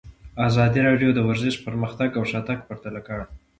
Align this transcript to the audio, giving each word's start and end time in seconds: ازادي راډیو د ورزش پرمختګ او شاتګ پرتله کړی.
ازادي 0.47 0.79
راډیو 0.87 1.09
د 1.13 1.19
ورزش 1.29 1.55
پرمختګ 1.65 2.09
او 2.17 2.23
شاتګ 2.31 2.59
پرتله 2.67 2.99
کړی. 3.07 3.25